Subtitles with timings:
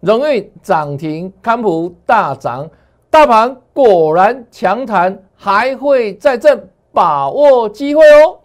[0.00, 2.66] 荣誉涨停，康普大涨，
[3.10, 8.38] 大盘果然强弹，还会再震，把握机会哦。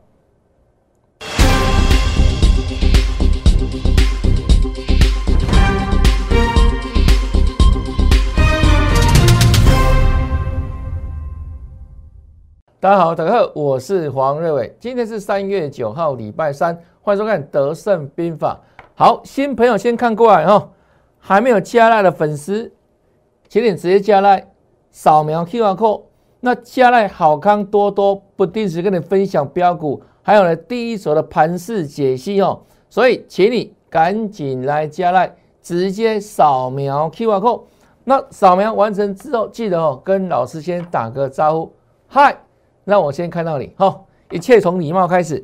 [12.81, 14.75] 大家好，大家好，我是黄瑞伟。
[14.77, 18.59] 今天是三月九号，礼拜三，欢迎收看《德胜兵法》。
[18.93, 20.69] 好，新朋友先看过来哈，
[21.27, 22.71] 还没有加赖的粉丝，
[23.49, 24.47] 请你直接加赖，
[24.91, 26.03] 扫描 QR code。
[26.39, 32.61] 那加赖好康多多，不定时跟你分享标股，还有呢第一手的盘势解析哦。
[32.91, 37.63] 所以，请你赶紧来加赖，直接扫描 QR code。
[38.03, 41.73] 那扫描完成之后，记得哦，跟老师先打个招呼，
[42.07, 42.37] 嗨。
[42.83, 45.43] 让我先看到你，好，一切从礼貌开始。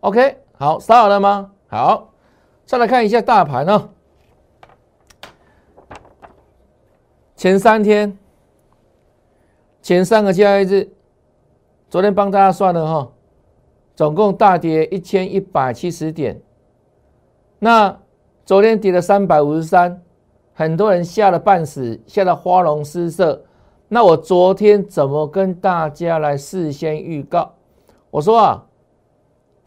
[0.00, 1.52] OK，好，扫好了吗？
[1.68, 2.11] 好，
[2.72, 3.90] 再来看一下大盘哦。
[7.36, 8.16] 前三天，
[9.82, 10.90] 前三个交易日，
[11.90, 13.12] 昨天帮大家算了哈，
[13.94, 16.40] 总共大跌一千一百七十点。
[17.58, 17.94] 那
[18.46, 20.02] 昨天跌了三百五十三，
[20.54, 23.44] 很多人吓得半死，吓得花容失色。
[23.88, 27.52] 那我昨天怎么跟大家来事先预告？
[28.10, 28.64] 我说啊，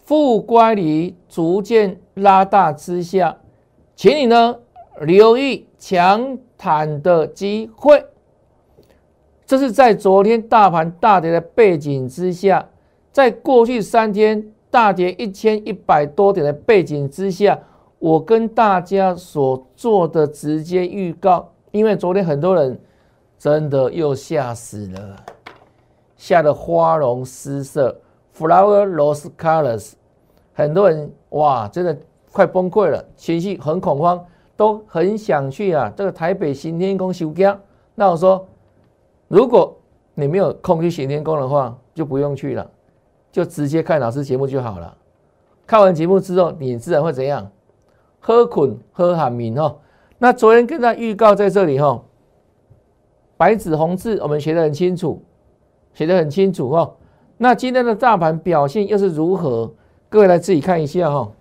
[0.06, 3.38] 负乖离逐渐拉大之下，
[3.96, 4.56] 请你呢
[5.02, 8.06] 留意强弹的机会。
[9.46, 12.70] 这是在昨天大盘大跌的背景之下，
[13.12, 17.60] 在过去三天大跌一千一百多点的背景之下，
[18.00, 21.52] 我跟大家所做的直接预告。
[21.72, 22.80] 因为昨天很多人。
[23.38, 25.24] 真的又吓死了，
[26.16, 27.96] 吓得花容失色
[28.36, 29.94] ，flower lost colors，
[30.54, 31.98] 很多人哇，真的
[32.32, 34.24] 快崩溃了，情绪很恐慌，
[34.56, 37.60] 都很想去啊，这个台北行天宫修家。
[37.96, 38.48] 那我说，
[39.28, 39.78] 如果
[40.14, 42.70] 你没有空去行天宫的话，就不用去了，
[43.32, 44.98] 就直接看老师节目就好了。
[45.66, 47.50] 看完节目之后，你自然会怎样？
[48.20, 49.76] 喝捆喝喊名哈。
[50.18, 52.04] 那昨天跟他预告在这里哈。
[53.38, 55.22] 白纸红字，我们写的很清楚，
[55.94, 56.96] 写的很清楚哦。
[57.38, 59.74] 那今天的大盘表现又是如何？
[60.10, 61.32] 各位来自己看一下哈。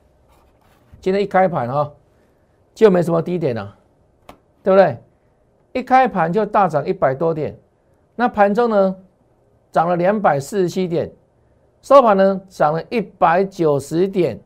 [1.00, 1.93] 今天一开盘哈，
[2.75, 3.77] 就没什么低点了，
[4.62, 4.99] 对不对？
[5.72, 7.59] 一开盘就大涨一百多点，
[8.16, 8.97] 那盘中呢
[9.71, 11.12] 涨了两百四十七点，
[11.82, 14.41] 收盘呢涨了一百九十点，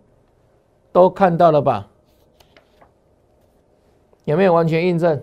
[0.93, 1.89] 都看到了吧？
[4.25, 5.23] 有没有完全印证？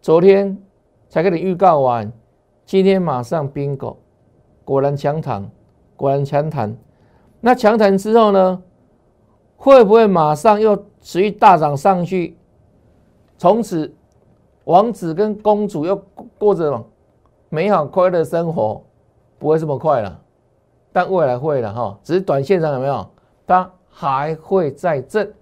[0.00, 0.56] 昨天。
[1.12, 2.12] 才给你预告完，
[2.64, 3.96] 今天马上 bingo，
[4.70, 5.50] 果然强弹，
[5.96, 6.72] 果然强弹。
[7.40, 8.62] 那强弹之后呢，
[9.56, 12.36] 会不会马上又持续大涨上去？
[13.36, 13.92] 从此
[14.66, 16.00] 王子跟公主又
[16.38, 16.80] 过着
[17.48, 18.80] 美好快乐的生活？
[19.40, 20.20] 不会这么快了，
[20.92, 21.98] 但未来会了哈。
[22.04, 23.04] 只是短线上有没有？
[23.48, 25.34] 它还会再震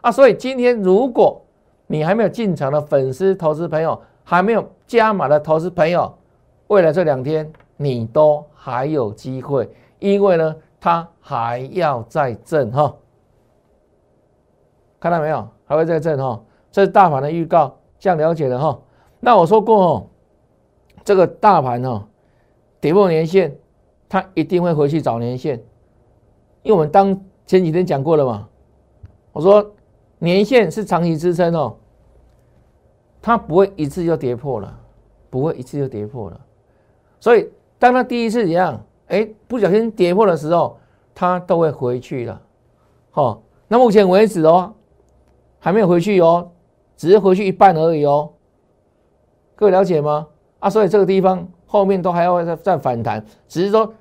[0.00, 0.10] 啊！
[0.10, 1.40] 所以今天如果
[1.86, 6.12] 你还没有进场的粉丝、投资朋友，还没有加码的投资朋友，
[6.66, 7.48] 未来这两天
[7.82, 12.94] 你都还有机会，因为呢，它还要再震哈，
[15.00, 15.48] 看到没有？
[15.64, 18.80] 还会再震哈，这是大盘的预告，这样了解了哈。
[19.20, 20.06] 那我说过哦，
[21.04, 22.06] 这个大盘哈，
[22.80, 23.56] 跌破年线，
[24.08, 25.56] 它一定会回去找年线，
[26.62, 28.48] 因为我们当前几天讲过了嘛，
[29.32, 29.72] 我说
[30.18, 31.76] 年线是长期支撑哦。
[33.24, 34.78] 它不会一次就跌破了，
[35.30, 36.40] 不会一次就跌破了，
[37.20, 37.48] 所以
[37.82, 40.78] 当它第一次怎样，哎，不小心跌破的时候，
[41.12, 42.40] 它都会回去了，
[43.10, 44.72] 好，那目前为止哦，
[45.58, 46.52] 还没有回去哦，
[46.96, 48.34] 只是回去一半而已哦，
[49.56, 50.28] 各位了解吗？
[50.60, 53.92] 啊，所以这个地方后面都还要再再反弹，只是说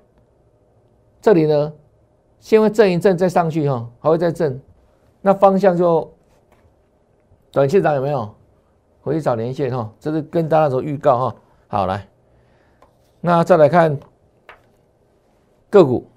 [1.20, 1.74] 这里呢，
[2.40, 4.62] 先会震一震再上去哈，还会再震，
[5.22, 6.08] 那方向就
[7.52, 8.30] 短线上有没有？
[9.02, 11.36] 回去找连线哈，这是跟大家做预告哈。
[11.68, 12.08] 好来，
[13.22, 13.98] 那再来看
[15.70, 16.08] 个股，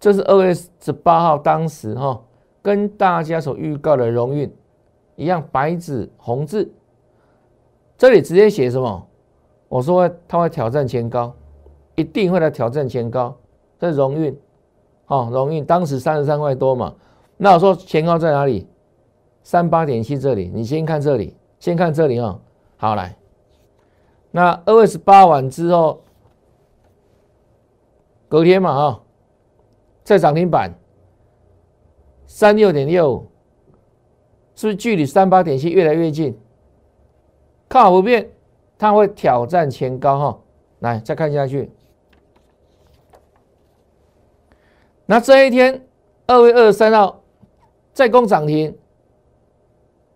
[0.00, 2.20] 这是二月十八号当时哈
[2.62, 4.52] 跟大家所预告的荣运
[5.16, 6.72] 一样，白纸红字，
[7.96, 9.06] 这里直接写什么？
[9.68, 11.34] 我说他会挑战前高，
[11.94, 13.36] 一定会来挑战前高。
[13.78, 14.36] 这荣运，
[15.06, 16.94] 哦，荣运当时三十三块多嘛，
[17.36, 18.66] 那我说前高在哪里？
[19.42, 22.38] 三八点七这里，你先看这里，先看这里啊。
[22.76, 23.16] 好来，
[24.30, 26.02] 那二月十八晚之后，
[28.28, 29.02] 隔天嘛哈，
[30.04, 30.74] 在涨停板
[32.26, 33.26] 三六点六，
[34.54, 36.38] 是不是距离三八点线越来越近？
[37.68, 38.30] 看好不变，
[38.78, 40.40] 它会挑战前高哈。
[40.80, 41.70] 来，再看下去。
[45.06, 45.86] 那这一天，
[46.26, 47.22] 二月二十三号
[47.94, 48.76] 再攻涨停，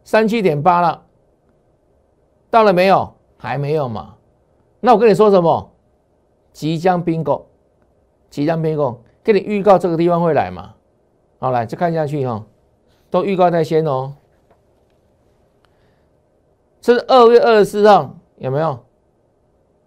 [0.04, 1.06] 三七点八了，
[2.50, 3.14] 到了没有？
[3.42, 4.14] 还没有嘛？
[4.78, 5.72] 那我跟你说什么？
[6.52, 7.48] 即将并购，
[8.30, 10.74] 即将并购，给你预告这个地方会来嘛？
[11.40, 12.44] 好，来再看下去哈，
[13.10, 14.14] 都预告在先哦。
[16.80, 18.78] 这是二月二十四号，有没有？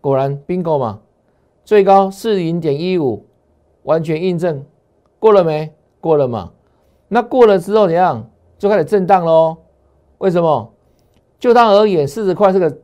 [0.02, 1.00] 果然并购嘛，
[1.64, 3.26] 最高四零点一五，
[3.84, 4.66] 完全印证，
[5.18, 5.74] 过了没？
[6.02, 6.52] 过了嘛？
[7.08, 8.30] 那过了之后怎样？
[8.58, 9.56] 就开始震荡喽。
[10.18, 10.74] 为什么？
[11.40, 12.80] 就当而言，四十块是个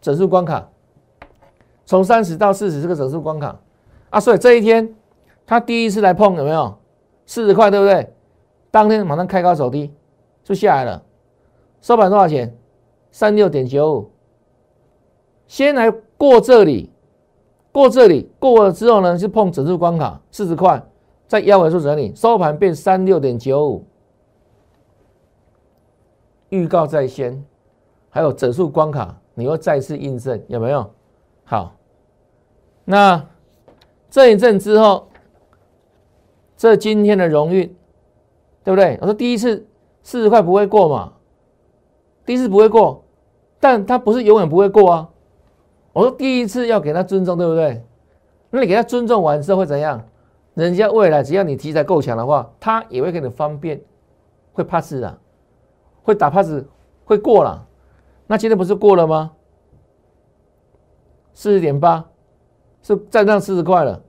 [0.00, 0.68] 整数关卡。
[1.84, 3.56] 从三十到四十是个整数关卡
[4.10, 4.94] 啊，所以这一天
[5.46, 6.76] 他第一次来碰有没有
[7.26, 8.12] 四十块，对不对？
[8.70, 9.94] 当天马上开高走低
[10.42, 11.02] 就下来了，
[11.80, 12.56] 收盘多少钱？
[13.12, 14.10] 三六点九五。
[15.46, 16.90] 先来过这里，
[17.70, 20.82] 过这里过了之后呢，就碰整数关卡四十块，
[21.28, 23.84] 在腰尾处整理，收盘变三六点九五。
[26.48, 27.44] 预告在先，
[28.10, 30.90] 还有整数关卡，你又再次印证有没有？
[31.44, 31.76] 好。
[32.86, 33.22] 那
[34.08, 35.08] 这一阵之后，
[36.56, 37.66] 这今天的荣誉，
[38.64, 38.98] 对不对？
[39.02, 39.66] 我说第一次
[40.02, 41.12] 四十块不会过嘛，
[42.24, 43.04] 第一次不会过，
[43.60, 45.10] 但他不是永远不会过啊。
[45.92, 47.84] 我说第一次要给他尊重，对不对？
[48.48, 50.02] 那你给他尊重完之后会怎样？
[50.54, 53.78] 人家未来只要你题材够强的话，他也会给你方便，
[54.54, 55.18] 会 pass 的，
[56.02, 56.64] 会打 pass，
[57.04, 57.66] 会过了。
[58.26, 59.32] 那今天不是过了吗？
[61.32, 62.04] 四十点八。
[62.82, 64.00] 是站上四十块了，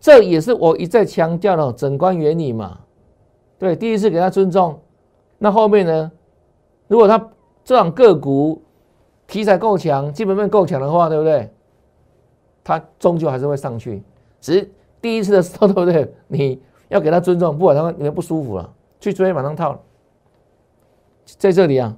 [0.00, 2.80] 这也是我一再强调的整关原理嘛。
[3.60, 4.80] 对，第一次给他尊重，
[5.38, 6.10] 那后面呢？
[6.88, 7.30] 如果他
[7.62, 8.60] 这种个股
[9.28, 11.48] 题材够强，基本面够强的话，对不对？
[12.64, 14.02] 他终究还是会上去。
[14.40, 14.68] 只是
[15.00, 16.12] 第一次的时候， 对不对？
[16.26, 19.80] 你要给他尊重，不管他你们不舒服了，去追马上套，
[21.24, 21.96] 在这里啊，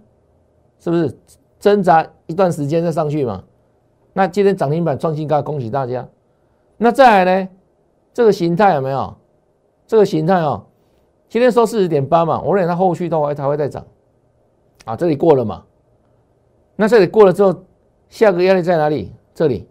[0.85, 1.19] 是不是
[1.59, 3.43] 挣扎一段时间再上去嘛？
[4.13, 6.07] 那今天涨停板创新高，恭喜大家。
[6.77, 7.49] 那再来呢？
[8.13, 9.17] 这个形态有没有？
[9.87, 10.67] 这个形态哦，
[11.27, 13.83] 今天收四十点八嘛，我认为它后续都会它会再涨。
[14.85, 15.65] 啊，这里过了嘛？
[16.77, 17.65] 那这里过了之后，
[18.11, 19.11] 下个压力在哪里？
[19.35, 19.67] 这里，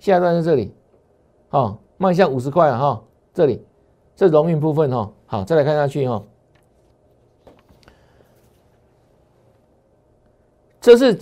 [0.00, 0.74] 下一段在这里。
[1.50, 3.00] 好，迈向五十块了哈，
[3.32, 3.64] 这里，
[4.16, 5.08] 这荣运部分哈。
[5.26, 6.20] 好，再来看下去哈。
[10.82, 11.18] 这是。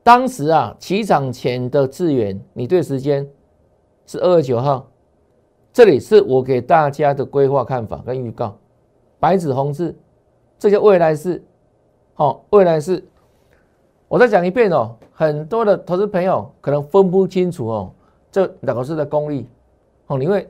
[0.00, 3.28] 当时啊，起涨前的资源，你对时间
[4.06, 4.88] 是二月九号，
[5.70, 8.56] 这里是我给大家的规划看法跟预告，
[9.20, 9.94] 白纸红字，
[10.58, 11.42] 这些未来是，
[12.14, 13.04] 好，未来是，
[14.06, 17.92] 我再讲一遍哦，很多的投资朋友可能分不清楚哦，
[18.32, 19.46] 这两个是的功力，
[20.06, 20.48] 哦，你会，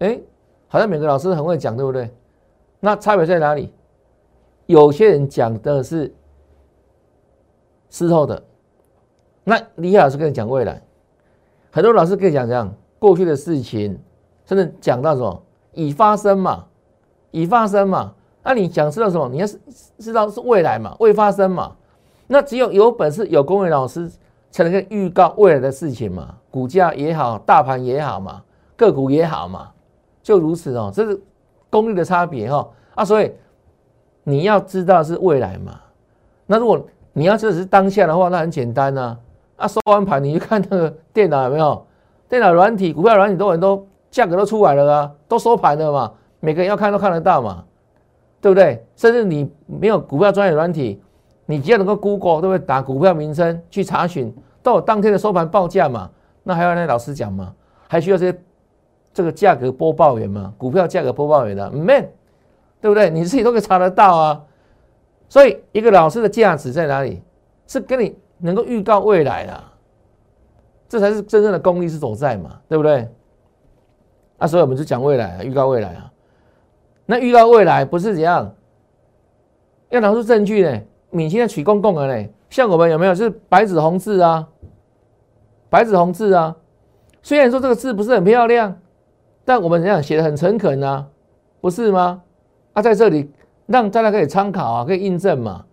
[0.00, 0.18] 哎，
[0.66, 2.10] 好像每个老师很会讲，对不对？
[2.80, 3.72] 那差别在哪里？
[4.66, 6.12] 有些人讲的是
[7.88, 8.42] 事后的。
[9.44, 10.82] 那李老师跟你讲未来，
[11.70, 13.98] 很多老师跟你讲讲过去的事情，
[14.44, 15.42] 甚至讲到什么
[15.72, 16.66] 已发生嘛，
[17.30, 18.14] 已发生嘛。
[18.42, 19.28] 那你想知道什么？
[19.28, 19.58] 你要是
[19.98, 21.76] 知道是未来嘛，未发生嘛。
[22.28, 24.10] 那只有有本事有公位老师
[24.50, 28.42] 才能够预告未来的事情嘛，股价也好，大盘也好嘛，
[28.76, 29.70] 个股也好嘛，
[30.22, 30.90] 就如此哦。
[30.92, 31.20] 这是
[31.70, 33.04] 功力的差别哈啊。
[33.04, 33.32] 所以
[34.24, 35.80] 你要知道是未来嘛。
[36.46, 36.84] 那如果
[37.18, 39.16] 你要知道是当下的话，那很简单呐。
[39.56, 41.86] 啊，收完盘你去看那个 电脑有没有？
[42.28, 46.12] 电脑软体、股票软体都很多，价格都出来了啊，都收盘了嘛。
[46.40, 47.64] 每个人要看都看得到嘛，
[48.38, 48.84] 对不对？
[48.96, 51.00] 甚至你没有股票专业软体，
[51.46, 52.66] 你只要能够 Google，对不对？
[52.66, 54.30] 打股票名称去查询，
[54.62, 56.10] 都有当天的收盘报价嘛。
[56.42, 57.50] 那还要那老师讲嘛？
[57.88, 58.38] 还需要这些
[59.14, 60.52] 这个价格播报员嘛？
[60.58, 62.06] 股票价格播报员的，man，
[62.78, 63.08] 对不对？
[63.08, 64.42] 你自己都可以查得到啊。
[65.28, 67.22] 所以一个老师的价值在哪里？
[67.66, 68.16] 是跟你。
[68.38, 69.64] 能够预告未来的，
[70.90, 73.08] 这才是真正的功力是所在嘛，对不对？
[74.36, 76.12] 啊，所以我们就讲未来啊，预告未来啊。
[77.06, 78.54] 那预告未来不是怎样？
[79.88, 80.82] 要拿出证据呢？
[81.08, 82.28] 你现在取公共的呢？
[82.50, 84.46] 像我们有没有是白纸红字啊？
[85.70, 86.54] 白纸红字啊？
[87.22, 88.78] 虽然说这个字不是很漂亮，
[89.46, 91.08] 但我们怎样写的很诚恳啊？
[91.62, 92.22] 不是吗？
[92.74, 93.32] 啊，在这里
[93.66, 95.64] 让大家可以参考啊，可以印证嘛。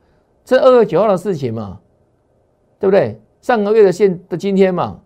[0.43, 1.79] 这二月九号的事情嘛。
[2.79, 3.17] 对不对？
[3.39, 4.99] 上个月的现的今天嘛，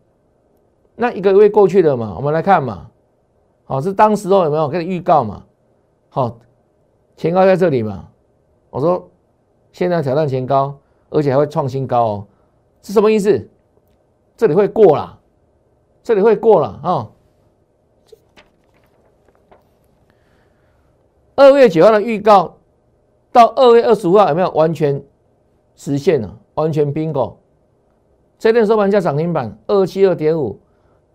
[0.95, 2.89] 那一个月过去了嘛，我们来看嘛，
[3.65, 5.45] 好是当时候有没有给你预告嘛？
[6.09, 6.39] 好，
[7.15, 8.09] 前高在这里嘛，
[8.71, 9.07] 我说
[9.71, 10.75] 现在挑战前高，
[11.11, 12.27] 而且还会创新高哦，
[12.81, 13.47] 是什么意思？
[14.35, 15.19] 这里会过了，
[16.01, 17.11] 这里会过了啊！
[21.35, 22.56] 二月九号的预告
[23.37, 24.99] 到二月二十五号有没有完全
[25.75, 26.39] 实现了？
[26.55, 27.35] 完全 bingo！
[28.39, 30.59] 这天收盘价涨停板二七二点五，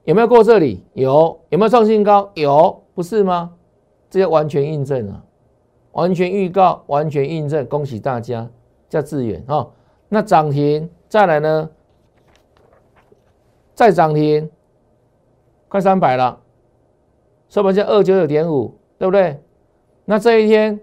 [0.05, 0.85] 有没有过这里？
[0.93, 2.31] 有，有没有创新高？
[2.35, 3.55] 有，不是吗？
[4.09, 5.25] 这叫完全印证啊！
[5.91, 8.49] 完全预告，完全印证，恭喜大家！
[8.89, 9.67] 叫致远啊！
[10.09, 11.71] 那涨停再来呢？
[13.75, 14.49] 再涨停，
[15.67, 16.39] 快三百了，
[17.49, 19.43] 收盘价二九九点五，对不对？
[20.05, 20.79] 那这一天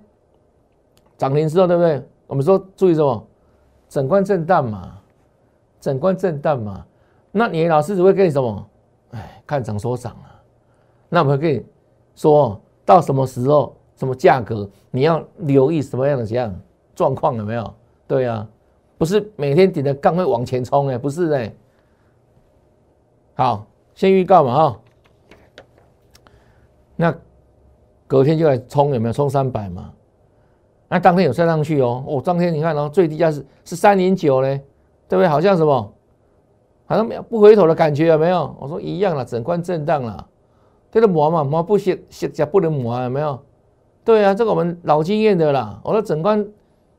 [1.20, 2.02] 涨停之后，对不对？
[2.28, 3.28] 我们说注意什么？
[3.90, 4.98] 整关震荡嘛，
[5.82, 6.86] 整关震荡嘛。
[7.32, 8.70] 那你老师只会跟你什么？
[9.12, 10.42] 哎，看涨说涨啊。
[11.10, 11.66] 那我们会跟你
[12.16, 16.58] 说到什么时候、什么价格，你要留意什么样的这样
[16.96, 17.74] 状况有没有？
[18.08, 18.48] 对啊，
[18.98, 21.54] 不是每天顶着杠会往前冲哎，不是哎。
[23.36, 24.80] 好，先预告嘛哈。
[26.96, 27.14] 那。
[28.08, 29.94] 隔天就来冲，有没有冲三百嘛？
[30.90, 32.04] 那当天有升上去哦。
[32.08, 34.62] 哦，当天你看哦，最低价是是三零九嘞，
[35.08, 35.28] 对不对？
[35.28, 35.94] 好像什么，
[36.86, 38.56] 好像没有不回头的感觉有没有？
[38.60, 40.28] 我说一样了，整关震荡了，
[40.92, 43.40] 这个磨嘛磨不歇歇脚不能磨有没有？
[44.04, 45.80] 对啊，这个我们老经验的啦。
[45.84, 46.46] 我说整关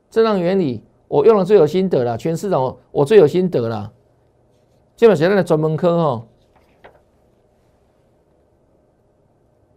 [0.08, 3.92] 震荡原理，我用了最有心得了，全市场我最有心得了。
[4.94, 6.22] 基本现在的专门科哈，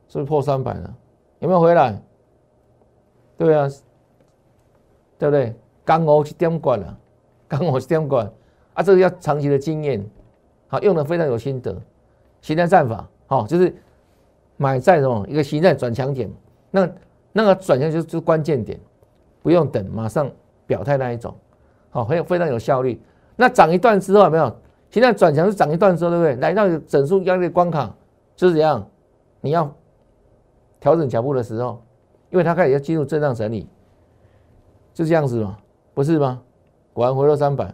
[0.08, 0.94] 是不是破三百了？
[1.40, 2.00] 有没有回来？
[3.36, 3.68] 对啊，
[5.24, 5.56] 对不对？
[5.86, 6.98] 刚好是点管了，
[7.48, 8.30] 刚好是点管
[8.74, 8.84] 啊！
[8.84, 10.06] 这个要长期的经验，
[10.68, 11.74] 好用的非常有心得。
[12.42, 13.74] 形态战法，好就是
[14.58, 16.30] 买在什么一个形态转强点，
[16.72, 16.90] 那
[17.32, 18.78] 那个转向就是就关键点，
[19.42, 20.30] 不用等，马上
[20.68, 21.34] 表态那一种，
[21.90, 23.02] 好很有非常有效率。
[23.38, 24.54] 那涨一段之后有没有？
[24.90, 26.36] 现在转强是涨一段之后，对不对？
[26.36, 27.96] 来到整数压力关卡
[28.36, 28.86] 就是怎样，
[29.40, 29.74] 你要。
[30.80, 31.82] 调整脚步的时候，
[32.30, 33.70] 因为它开始要进入震荡整理，
[34.94, 35.58] 就这样子嘛，
[35.94, 36.42] 不是吗？
[36.94, 37.74] 果然回落三百，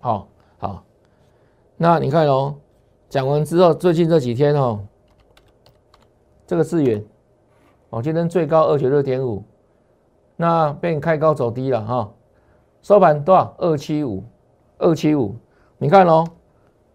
[0.00, 0.28] 好
[0.58, 0.84] 好。
[1.76, 2.54] 那你看哦，
[3.08, 4.80] 讲完之后，最近这几天哦，
[6.46, 7.02] 这个资源，
[7.90, 9.42] 哦，今天最高二九六点五，
[10.36, 12.12] 那变开高走低了哈，
[12.82, 13.54] 收盘多少？
[13.58, 14.22] 二七五，
[14.78, 15.34] 二七五。
[15.78, 16.24] 你看哦，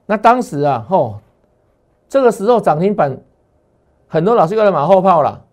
[0.05, 1.19] 那当时啊，吼，
[2.07, 3.19] 这个时候涨停板。
[4.09, 5.43] 很多老师又来马后炮了，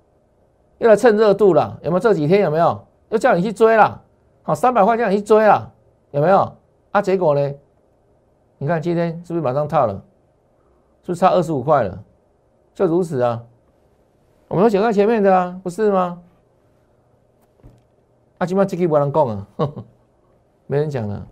[0.78, 1.98] 又来蹭热度了，有没有？
[1.98, 2.86] 这几天有没有？
[3.14, 4.02] 又叫你去追啦，
[4.42, 5.70] 好，三百块叫你去追啦，
[6.10, 6.52] 有没有？
[6.90, 7.54] 啊，结果呢？
[8.58, 9.92] 你看今天是不是马上套了？
[11.04, 12.02] 是不是差二十五块了？
[12.74, 13.40] 就如此啊！
[14.48, 16.20] 我们都讲在前面的啊，不是吗？
[18.38, 19.46] 啊，今晚这个没人讲啊，
[20.66, 21.24] 没人讲了。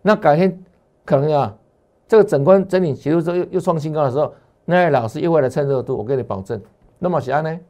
[0.00, 0.64] 那改天
[1.04, 1.54] 可能啊，
[2.08, 4.32] 这个整关整理结束之后又又创新高的时候。
[4.64, 6.58] 那位老师又会来蹭热度，我给你保证。
[6.98, 7.60] 那么喜安呢？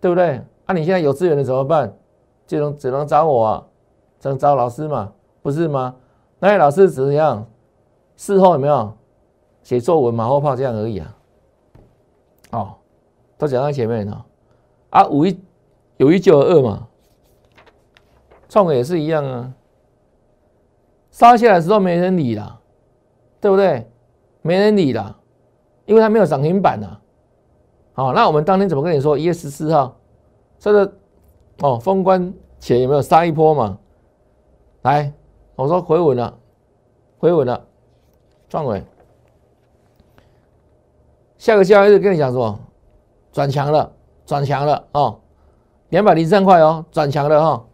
[0.00, 0.40] 对不对？
[0.64, 1.94] 啊，你现在有资源了怎么办？
[2.46, 3.66] 只能只能找我啊，
[4.20, 5.96] 只能找老师嘛，不是吗？
[6.38, 7.46] 那位老师怎样？
[8.16, 8.92] 事后有没有
[9.62, 11.16] 写作文、马后炮这样而已啊？
[12.52, 12.74] 哦，
[13.36, 14.26] 都讲在前面了。
[14.90, 15.40] 啊，五一
[15.96, 16.86] 有一就有二嘛，
[18.48, 19.52] 创也是一样啊。
[21.10, 22.60] 杀下来的时候没人理了，
[23.40, 23.90] 对不对？
[24.42, 25.18] 没人理了。
[25.86, 26.96] 因为它没有涨停板呐，
[27.92, 29.18] 好，那我们当天怎么跟你说？
[29.18, 29.94] 一月十四号，
[30.58, 30.90] 这个
[31.60, 33.78] 哦，封关前有没有杀一波嘛？
[34.82, 35.12] 来，
[35.54, 36.38] 我说回稳了，
[37.18, 37.64] 回稳了，
[38.48, 38.82] 壮伟，
[41.38, 42.58] 下个交易日跟你讲什么？
[43.32, 43.92] 转强了，
[44.26, 45.20] 转强了哦，
[45.88, 47.64] 两百零三块哦，转强了哈，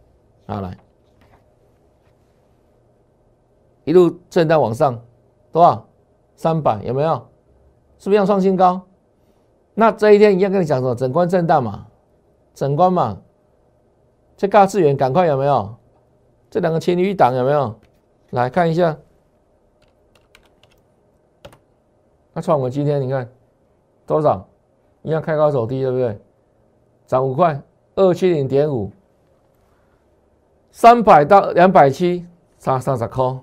[0.47, 0.77] 好来，
[3.85, 5.01] 一路震荡往上，
[5.51, 5.87] 多少？
[6.37, 7.15] 三百有没有？
[7.99, 8.81] 是不是要创新高？
[9.75, 10.95] 那这一天一样跟你讲什么？
[10.95, 11.87] 整关震荡嘛，
[12.55, 13.19] 整关嘛。
[14.41, 15.77] 这大资源赶快有没有？
[16.49, 17.79] 这两个情侣档有没有？
[18.31, 18.97] 来看一下。
[22.33, 23.31] 那创我今天你看
[24.07, 24.49] 多少？
[25.03, 26.19] 一样开高走低，对不对？
[27.07, 27.61] 涨五块，
[27.97, 28.91] 二七零点五，
[30.71, 32.27] 三百到两百七，
[32.59, 33.39] 差三十块，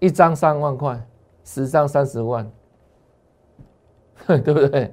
[0.00, 1.00] 一张三万块，
[1.44, 2.50] 十张三十万。
[4.26, 4.92] 对不对？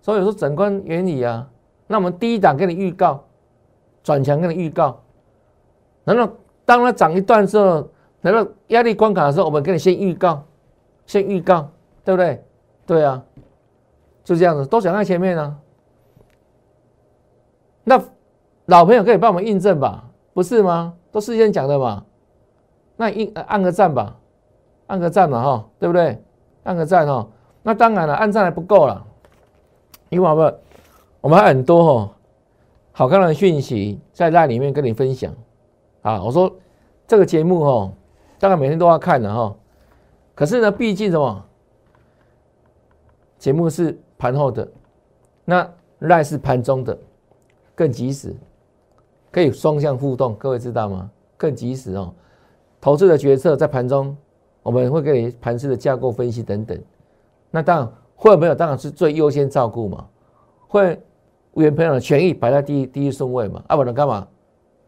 [0.00, 1.50] 所以说整关原理啊，
[1.88, 3.24] 那我们第一档给你预告，
[4.04, 5.00] 转强给你预告，
[6.04, 6.32] 然后
[6.64, 7.88] 当它涨一段之后，
[8.20, 10.44] 然后压力关卡的时候，我们给你先预告，
[11.06, 11.68] 先预告，
[12.04, 12.44] 对不对？
[12.86, 13.22] 对啊，
[14.22, 15.58] 就这样子，都讲在前面呢。
[17.82, 18.00] 那
[18.66, 20.04] 老朋友可以帮我们印证吧？
[20.32, 20.94] 不是吗？
[21.10, 22.04] 都事先讲的嘛。
[22.96, 24.16] 那应按个赞吧，
[24.86, 26.22] 按个赞嘛哈，对不对？
[26.64, 27.26] 按个赞哈。
[27.62, 29.02] 那当然了，按赞还不够了，
[30.10, 30.58] 因为我们
[31.22, 32.13] 我们还很多哈，
[32.96, 35.34] 好看的讯息在那里面跟你分享
[36.02, 36.22] 啊。
[36.22, 36.50] 我说
[37.08, 37.92] 这个节目哈，
[38.38, 39.52] 当然每天都要看的哈。
[40.32, 41.44] 可是呢，毕竟什么？
[43.36, 44.66] 节目是盘后的，
[45.44, 46.96] 那赖是盘中的，
[47.74, 48.32] 更及时，
[49.32, 51.10] 可以双向互动，各位知道吗？
[51.36, 52.14] 更及时哦。
[52.80, 54.16] 投资的决策在盘中，
[54.62, 56.80] 我们会给你盘式的架构分析等等。
[57.50, 60.06] 那当然，会员朋友当然是最优先照顾嘛，
[60.68, 61.02] 会
[61.54, 64.26] 会员朋友的权益摆在第一第一顺位嘛，啊，不能干嘛？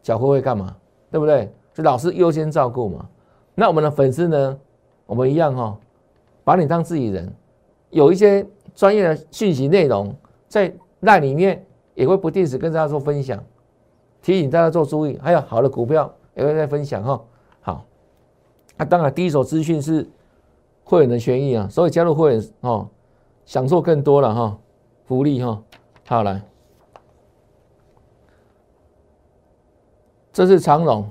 [0.03, 0.75] 缴会会干嘛？
[1.09, 1.51] 对不对？
[1.73, 3.07] 就老师优先照顾嘛。
[3.55, 4.59] 那我们的粉丝呢？
[5.05, 5.77] 我们一样哈，
[6.43, 7.33] 把你当自己人，
[7.89, 8.45] 有一些
[8.75, 10.13] 专业的讯息内容
[10.47, 13.41] 在那里面也会不定时跟大家做分享，
[14.21, 15.17] 提醒大家做注意。
[15.21, 17.21] 还有好的股票也会在分享哈。
[17.61, 17.85] 好
[18.75, 20.05] 那当然，第一手资讯是
[20.83, 22.87] 会员的权益啊，所以加入会员哦，
[23.45, 24.57] 享受更多了哈，
[25.05, 25.63] 福利哈。
[26.05, 26.41] 好来，
[30.37, 31.09] 这是长荣，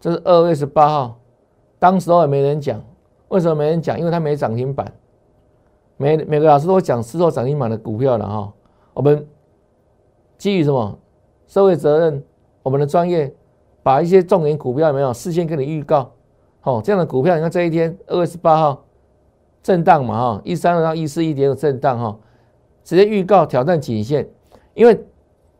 [0.00, 1.20] 这是二月十八号，
[1.78, 2.82] 当时也没人讲，
[3.28, 3.96] 为什么没人讲？
[3.96, 4.92] 因为它没涨停板，
[5.96, 8.52] 每每个老师都讲事后涨停板的股票了哈。
[8.92, 9.24] 我们
[10.36, 10.98] 基于什么
[11.46, 12.20] 社会责任，
[12.64, 13.32] 我们的专业。
[13.82, 16.12] 把一些重点股票有没有事先跟你预告？
[16.60, 18.84] 好，这样的股票，你看这一天二月十八号
[19.62, 22.18] 震荡嘛，哈，一三二到一四一点有震荡哈，
[22.84, 24.28] 直接预告挑战颈线，
[24.74, 25.02] 因为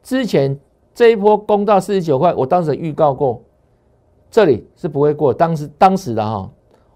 [0.02, 0.60] 之前
[1.00, 3.40] 这一波攻到四十九块，我当时预告过，
[4.30, 6.50] 这里是不会过，当时当时的哈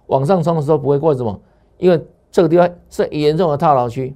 [0.09, 1.41] 往上冲的时候不会过什么，
[1.79, 4.15] 因为这个地方是严重的套牢区，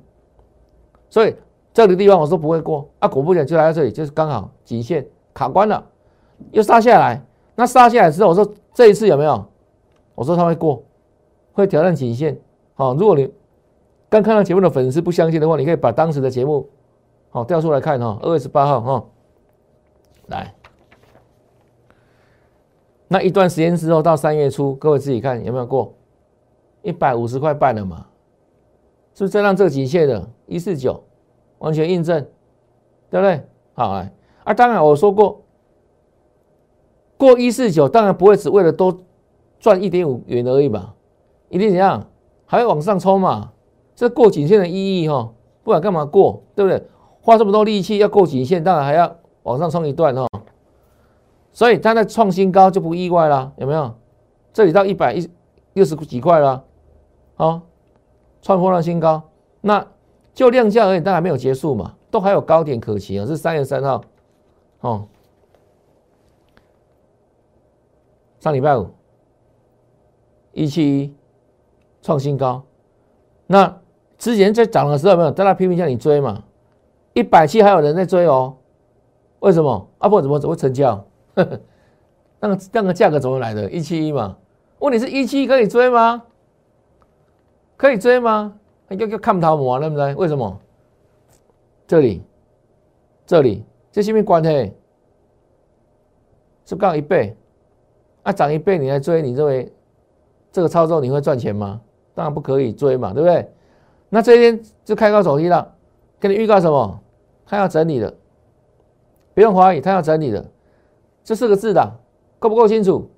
[1.09, 1.35] 所以
[1.73, 5.83] 这个地方我说不会过，啊，果不其然就来到这里，就是刚好颈线卡关了。
[6.51, 9.43] 又杀下来，那杀下来之后，我说这一次有没有？
[10.15, 10.83] 我说他会过，
[11.55, 12.39] 会挑战颈线。
[12.75, 13.33] 好，如果你
[14.11, 16.69] 刚看到节目的粉丝不相信的话，你可以把当时的节目
[17.31, 18.19] 好调出来看哈。
[18.21, 19.05] 二月十八号哈，
[20.29, 20.55] 来，
[23.09, 25.95] 那一段时间之后到三月初，各位自己看有没有过
[26.83, 28.07] 一百五十块半了嘛？
[29.15, 31.03] 是不是再让这个颈线的一四九
[31.59, 32.27] 完全印证，
[33.11, 33.43] 对不对？
[33.75, 34.13] 好来，
[34.45, 35.43] 啊，当然我说过。
[37.17, 38.97] 过一四九，当然不会只为了多
[39.59, 40.95] 赚一点五元而已嘛，
[41.49, 42.09] 一定怎样，
[42.47, 43.51] 还要往上冲嘛。
[43.97, 45.33] 这过颈线的意义哈，
[45.65, 46.81] 不管干嘛过，对不对？
[47.21, 49.18] 花这么多力气要过颈线，当然还要
[49.49, 50.27] 往上冲一段哦。
[51.53, 53.95] 所以它的创新高就不意外了，有没有？
[54.53, 55.29] 这里到一百一
[55.73, 56.65] 六十几块了，
[57.37, 57.63] 哦，
[58.43, 59.23] 创破了新高。
[59.61, 59.85] 那
[60.33, 63.27] 就量价而言，当然没有结束嘛，都还有高点可期啊。
[63.27, 64.03] 是三月三号，
[64.81, 65.07] 哦。
[68.39, 68.89] 上礼拜五，
[70.53, 71.15] 一七一
[72.01, 72.63] 创新高。
[73.49, 73.81] 那
[74.17, 76.45] 之前在涨的时候，没有在那拼命叫你追嘛？
[77.15, 78.58] 一百七还有人在追哦。
[79.41, 79.89] 为什么？
[79.99, 81.05] 阿婆怎么怎么成交？
[82.41, 83.71] 那个那个价格怎么来的？
[83.71, 84.37] 一七一嘛。
[84.79, 86.23] 问题是一七一可以追吗？
[87.77, 88.55] 可以追吗？
[88.89, 90.15] 要要看不到我，对不对？
[90.15, 90.59] 为什么？
[91.87, 92.23] 这里，
[93.27, 94.73] 这里，这是咩关系？
[96.65, 97.37] 是刚一倍。
[98.23, 99.73] 啊涨一倍你来追，你认为
[100.53, 101.81] 这个操作你会赚钱吗？
[102.15, 103.51] 当然不可以追嘛，对不对？
[104.11, 105.75] 那这一天就开高走低了，
[106.21, 107.01] 给你预告什么？
[107.47, 108.13] 他要整理了，
[109.39, 110.45] 不用怀疑，他要整理的，
[111.23, 112.01] 这四个字的
[112.41, 113.09] 够不够清楚？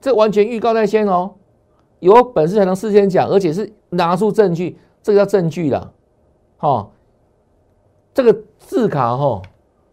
[0.00, 1.34] 这完全预告在先哦，
[2.00, 5.92] 有本事才能事先讲，而且是拿出证据，这个叫证据了，
[6.56, 6.90] 哈，
[8.12, 9.40] 这个字卡哈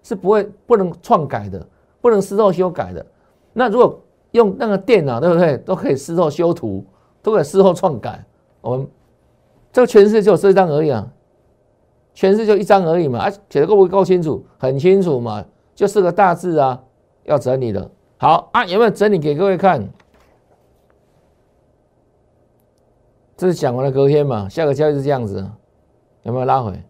[0.02, 1.64] 是不会不能篡改的，
[2.02, 3.06] 不能事后修改的。
[3.54, 4.02] 那如果
[4.32, 5.56] 用那个电脑，对不对？
[5.60, 6.84] 都可以事后修图，
[7.22, 8.26] 都可以事后篡改。
[8.62, 8.88] 我们
[9.72, 11.08] 这个全世界就这一张而已啊，
[12.16, 13.20] 全世界就一张而已嘛。
[13.20, 14.44] 啊，写的够不够清楚？
[14.58, 15.46] 很清楚嘛，
[15.80, 16.84] 就四个大字啊，
[17.24, 17.90] 要整理的。
[18.18, 19.88] 好啊，有没有整理给各位看？
[23.38, 25.50] 这是讲完了隔天嘛，下个交易是这样子，
[26.24, 26.84] 有没有拉回？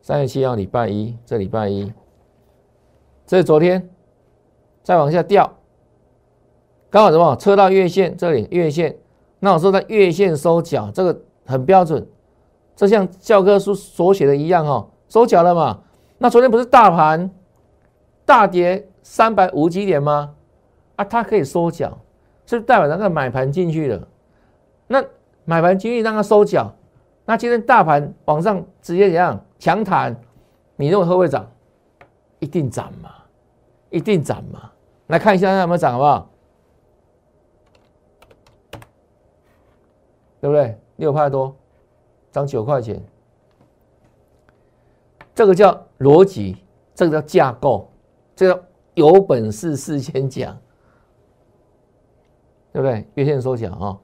[0.00, 1.92] 三月七号礼拜一，这礼拜一，
[3.26, 3.88] 这是昨天，
[4.82, 5.48] 再往下掉。
[6.90, 7.36] 刚好什么？
[7.36, 8.98] 测到月线这里，月线，
[9.38, 12.04] 那我说在月线收脚，这个很标准，
[12.74, 15.82] 这像教科书所写的一样哈，收脚了嘛？
[16.18, 17.30] 那昨天不是大盘
[18.24, 20.34] 大跌三百五几点吗？
[20.96, 21.98] 啊，它可以收脚，
[22.46, 24.08] 是代表那个买盘进去了。
[24.86, 25.04] 那
[25.44, 26.74] 买盘进去让它收脚，
[27.24, 30.14] 那今天大盘往上直接怎样强弹？
[30.76, 31.50] 你认为会不会涨？
[32.38, 33.10] 一定涨嘛，
[33.90, 34.70] 一定涨嘛。
[35.06, 36.28] 来看一下它有没有涨，好不好？
[40.40, 40.76] 对不对？
[40.96, 41.54] 六块多，
[42.32, 43.00] 涨九块钱，
[45.34, 46.56] 这个叫逻辑，
[46.94, 47.88] 这个叫架构，
[48.42, 48.60] 这个
[48.94, 50.58] 有本事事先讲，
[52.72, 53.06] 对不对？
[53.14, 53.96] 月线收脚啊，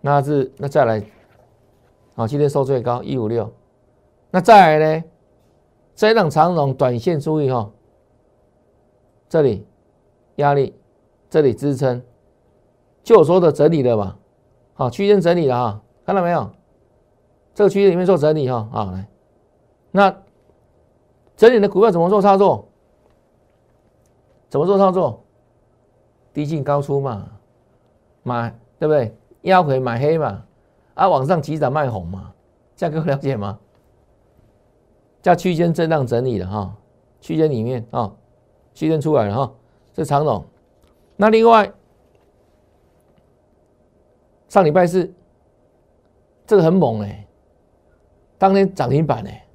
[0.00, 1.00] 那是那再来，
[2.16, 3.48] 好，今天收最高一五六，
[4.32, 5.04] 那再来呢？
[5.94, 7.70] 这一档长龙短线注意哈，
[9.28, 9.64] 这里
[10.34, 10.74] 压力，
[11.30, 12.02] 这里支撑，
[13.04, 14.16] 就说的整理了嘛，
[14.72, 16.50] 好，区间整理了哈，看到没有？
[17.54, 19.08] 这个区间里面做整理哈，好来，
[19.92, 20.22] 那
[21.36, 22.68] 整理的股票怎么做操作？
[24.54, 25.20] 怎么做操作？
[26.32, 27.28] 低进高出嘛，
[28.22, 29.12] 买对不对？
[29.42, 30.44] 压回买黑嘛，
[30.94, 32.32] 啊，往上急涨卖红嘛，
[32.76, 33.58] 价格了解吗？
[35.20, 36.72] 叫区间震荡整理的哈，
[37.20, 38.14] 区间里面啊，
[38.74, 39.52] 区间出来了哈，
[39.92, 40.44] 这长龙。
[41.16, 41.72] 那另外
[44.46, 45.12] 上礼拜四
[46.46, 47.26] 这个很猛哎，
[48.38, 49.48] 当天涨停板哎，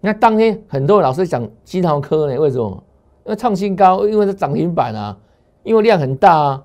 [0.00, 2.82] 那当天很多老师讲金豪科呢，为什么？
[3.24, 5.16] 因为创新高，因为是涨停板啊，
[5.62, 6.64] 因为量很大啊，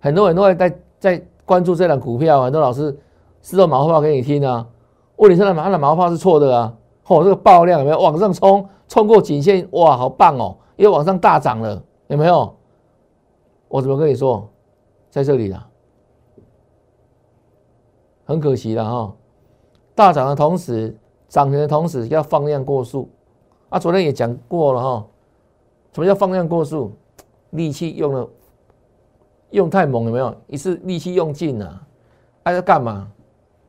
[0.00, 2.96] 很多人都会在在关注这档股票，很多老师
[3.42, 4.66] 是说马后炮给你听啊，
[5.16, 6.74] 问题是那马的马后炮是错的啊。
[7.08, 8.68] 哦，这个爆量有没有往上冲？
[8.88, 10.56] 冲过颈线，哇，好棒哦！
[10.74, 12.52] 又往上大涨了，有没有？
[13.68, 14.48] 我怎么跟你说，
[15.08, 15.66] 在这里了，
[18.24, 19.12] 很可惜了哈。
[19.94, 20.96] 大涨的同时，
[21.28, 23.08] 涨停的同时要放量过速
[23.68, 23.78] 啊。
[23.78, 25.06] 昨天也讲过了哈，
[25.96, 26.92] 什么叫放量过速？
[27.52, 28.28] 力气用了
[29.48, 30.36] 用太猛，有没有？
[30.46, 31.86] 一次力气用尽了，
[32.44, 33.10] 还要干嘛？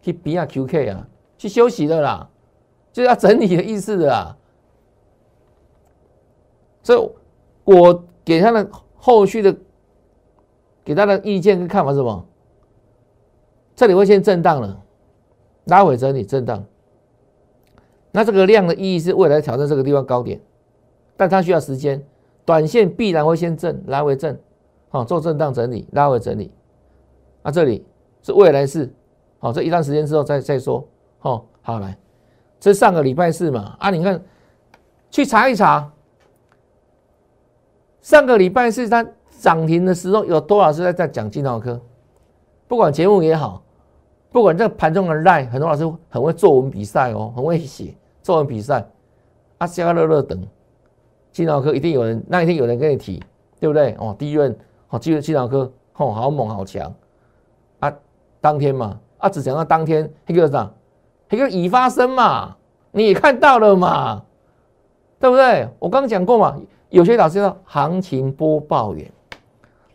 [0.02, 2.30] 去比下 QK 啊，去休息的啦。
[2.92, 4.38] 就要整理的意思的啊，
[6.84, 7.10] 所以
[7.63, 9.56] 我给他的后续的
[10.84, 12.26] 给他的意见跟看法是什么？
[13.74, 14.84] 这里会先震荡了，
[15.68, 16.66] 拉回整理震荡。
[18.12, 20.42] 那这个量的意义是未来挑战这个地方高点，
[21.16, 22.04] 但它需要时间，
[22.47, 24.39] 短线必然会先震，来回震，
[24.88, 26.49] 好做震荡整理，拉回整理。
[27.43, 27.86] 那这里
[28.21, 28.89] 是未来是
[29.38, 30.88] 好，这一段时间之后再再说，
[31.19, 31.97] 好，好来。
[32.57, 34.23] 这上个礼拜四嘛，啊，你看，
[35.12, 35.91] 去查一查，
[37.99, 39.05] 上个礼拜四它
[39.41, 41.77] 涨停的时候有多少是在在讲金脑科？
[42.65, 43.62] 不管节目也好，
[44.31, 48.89] 不管这盘中的赖，很多老师很会作文比赛哦，很会写作文比赛，
[49.57, 50.41] 啊，消乐乐等，
[51.38, 53.23] 金脑科一定有人那一天有人跟你提，
[53.60, 53.95] 对不对？
[54.00, 54.58] 哦，第一任
[54.89, 56.91] 哦，金金脑科哦，好猛好强，
[57.80, 57.93] 啊，
[58.41, 60.67] 当天嘛，啊，只讲到当天一个啥？
[61.30, 62.58] 一个已发生嘛，
[62.89, 64.23] 你也看到了嘛，
[65.19, 65.69] 对不对？
[65.78, 66.58] 我刚讲过嘛，
[66.89, 69.08] 有些老师叫行情播报员。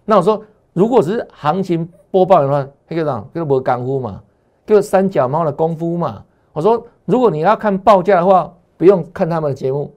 [0.04, 0.40] 那我说，
[0.72, 4.22] 如果只是行情播报员的话，那个啥，叫做功夫嘛，
[4.64, 6.24] 叫三脚猫的功夫嘛。
[6.52, 9.92] 我说，如果你要看报价的话，不用看他们的节目，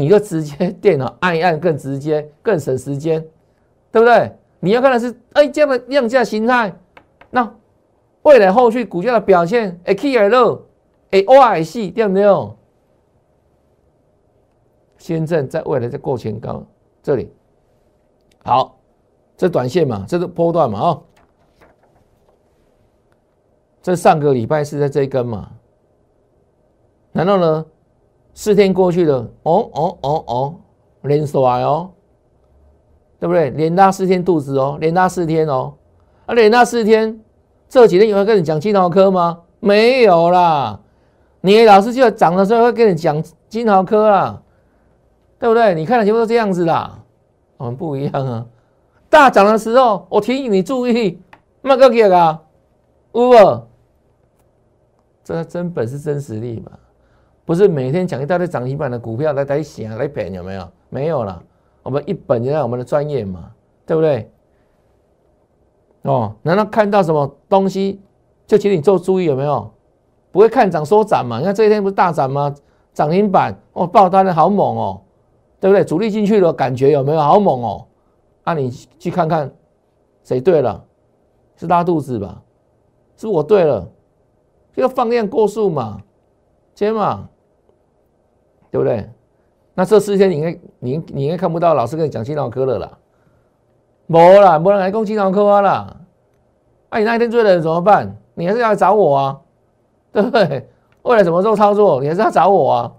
[0.00, 3.20] 你就直接 电脑按一按，更直接，更省时间，
[3.90, 4.32] 对不对？
[4.60, 6.74] 你要看的是哎这样的量价形态，
[7.30, 7.54] 那。
[8.22, 10.62] 未来后续股价的表现，会起来了，
[11.10, 12.24] 会挖会死，对不对？
[14.98, 16.62] 先证在未来在过前高
[17.02, 17.32] 这里，
[18.44, 18.76] 好，
[19.34, 21.00] 这短线嘛，这是波段嘛，啊，
[23.80, 25.50] 这上个礼拜是在这一根嘛，
[27.12, 27.66] 难道呢？
[28.38, 30.54] 四天过去了，哦哦哦哦，
[31.02, 31.90] 连甩哦，
[33.18, 33.50] 对不对？
[33.50, 35.74] 连拉四天肚子哦，连拉四天哦，
[36.24, 37.18] 啊，连拉四天。
[37.68, 39.40] 这几天有人跟你讲金豪科吗？
[39.58, 40.78] 没有啦，
[41.40, 44.40] 你老师就涨的时候会跟你讲金豪科啦，
[45.40, 45.74] 对不对？
[45.74, 46.96] 你看的节目都这样子啦，
[47.56, 48.46] 我们不一样啊。
[49.10, 51.20] 大涨的时候，我提醒你注意，
[51.60, 52.40] 那个给啊，
[53.14, 53.62] 乌尔，
[55.24, 56.70] 这真本事真实力嘛，
[57.48, 60.68] 不是每天讲一大堆涨停板的股票来来写来骗有没有？
[60.90, 61.42] 没有啦，
[61.82, 63.50] 我们一本就在我们的专业嘛，
[63.86, 64.30] 对不对？
[66.02, 68.02] 哦，难道看到什么东西
[68.46, 69.70] 就请你做注意有没有？
[70.30, 71.38] 不会看涨说涨嘛？
[71.38, 72.54] 你看这一天不是大涨吗？
[72.92, 75.00] 涨停板哦，爆单的好猛哦，
[75.58, 75.82] 对不对？
[75.82, 77.86] 主力进去了，感觉有没有好猛哦？
[78.44, 79.50] 那你去看看
[80.22, 80.84] 谁对了？
[81.56, 82.42] 是拉肚子吧？
[83.16, 83.88] 是不我对了，
[84.74, 86.02] 这个放量过速嘛，
[86.74, 87.26] 接嘛，
[88.70, 89.08] 对不对？
[89.74, 92.98] 那这四天你应该你你应该看不到老师跟你讲金脑科了啦。
[94.06, 95.96] 没啦，没人来攻金融科啊啦！
[96.88, 98.16] 啊，你那一天追的人怎么办？
[98.34, 99.40] 你还是要来找我啊，
[100.10, 100.68] 对不对？
[101.02, 102.92] 未来怎么做操作，你还是要找我啊。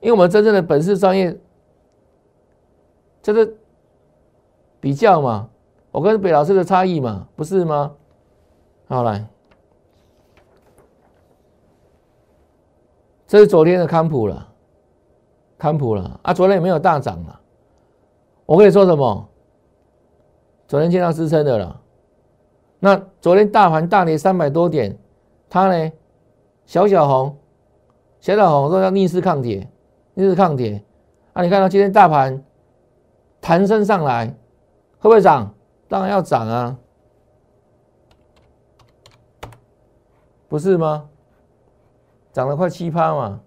[0.00, 1.38] 因为我们真正的本事专业，
[3.22, 3.58] 就是
[4.80, 5.50] 比较嘛，
[5.92, 7.92] 我跟北老师的差异嘛，不是吗？
[8.88, 9.26] 好来，
[13.26, 14.48] 这是昨天的康普了，
[15.60, 17.38] 康普了啊，昨天也没有大涨啊。
[18.46, 19.28] 我跟你说什么？
[20.66, 21.80] 昨天见到支撑的了。
[22.78, 24.98] 那昨天大盘大跌三百多点，
[25.50, 25.92] 它呢
[26.64, 27.36] 小小红，
[28.20, 29.68] 小小红说要逆势抗跌，
[30.14, 30.82] 逆势抗跌
[31.34, 31.42] 啊！
[31.42, 32.42] 你看到今天大盘
[33.40, 34.28] 弹升上来，
[34.98, 35.54] 会不会涨？
[35.88, 36.78] 当然要涨啊，
[40.48, 41.06] 不是吗？
[42.32, 43.40] 涨了快七趴嘛，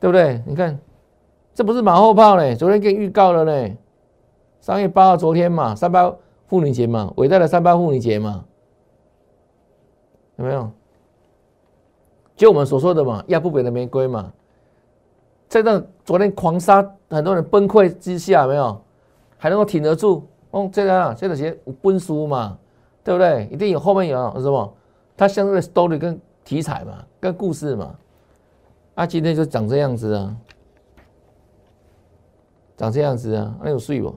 [0.00, 0.42] 对不对？
[0.46, 0.78] 你看，
[1.58, 3.76] 这不是马后炮嘞，昨天给预告了嘞。
[4.60, 6.14] 三月八号，昨天嘛，三八
[6.46, 8.44] 妇女节嘛，伟大的三八妇女节嘛，
[10.36, 10.70] 有没有？
[12.36, 14.32] 就我们所说的嘛，亚布北的玫瑰嘛，
[15.48, 18.80] 在那昨天狂杀，很多人崩溃之下，没有
[19.36, 20.28] 还能够挺得住？
[20.52, 21.50] 哦，这个这个些
[21.82, 22.56] 崩书嘛，
[23.02, 23.48] 对不对？
[23.50, 24.74] 一定有后面有什么？
[25.16, 27.96] 它相对的 story 跟题材嘛，跟故事嘛。
[28.94, 30.36] 啊，今天就长这样子啊，
[32.78, 34.14] 长这样子啊，那有睡不？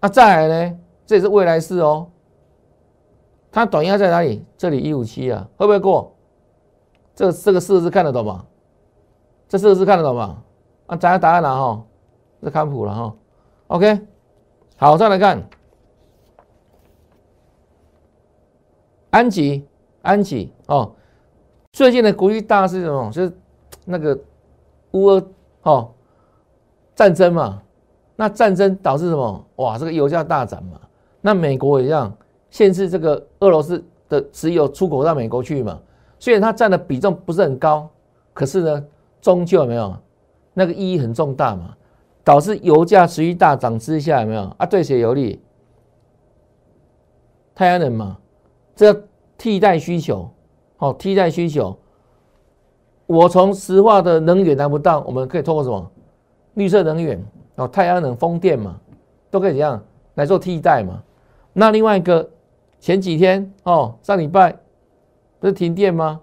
[0.00, 0.78] 那再来呢？
[1.04, 2.08] 这也是未来式哦。
[3.50, 4.46] 它短压在哪里？
[4.56, 6.16] 这里一五七啊，会不会过？
[7.16, 8.46] 这这个四个字看得懂吗？
[9.48, 10.44] 这四个字看得懂吗？
[10.86, 11.84] 啊，答案答案了哈，
[12.40, 13.16] 这康普了哈。
[13.66, 14.06] OK，
[14.76, 15.48] 好，再来看
[19.10, 19.66] 安吉，
[20.02, 20.94] 安吉哦。
[21.72, 23.10] 最近的国际大事什么？
[23.10, 23.32] 就是
[23.84, 24.16] 那个
[24.92, 25.28] 乌俄
[25.62, 25.92] 哦
[27.00, 27.62] 战争嘛。
[28.14, 29.46] 那战争导致什么？
[29.56, 30.78] 哇，这个油价大涨嘛。
[31.22, 32.12] 那美国也一样，
[32.50, 35.80] 限制这个俄罗斯的石油出口到美国去嘛。
[36.18, 37.88] 虽然它占的比重不是很高，
[38.34, 38.84] 可是呢，
[39.22, 39.96] 终究有没有
[40.52, 41.74] 那个意义很重大嘛？
[42.22, 44.66] 导致油价持续大涨之下，有没有啊？
[44.66, 45.40] 对谁有利？
[47.54, 48.18] 太阳能嘛，
[48.76, 48.94] 这
[49.38, 50.28] 替代需求，
[50.76, 51.74] 好，替代需求。
[53.06, 55.90] 我从石化的能源拿不到，我们可以通过什么
[56.54, 57.22] 绿色能源？
[57.56, 58.78] 哦，太阳能、风电嘛，
[59.30, 59.82] 都可以怎样
[60.14, 61.02] 来做替代嘛？
[61.52, 62.28] 那另外一个
[62.78, 64.56] 前几天哦，上礼拜
[65.38, 66.20] 不是停电吗？